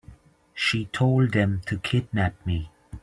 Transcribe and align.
She 0.55 0.85
told 0.85 1.33
them 1.33 1.61
to 1.67 1.77
kidnap 1.77 2.43
me. 2.43 2.71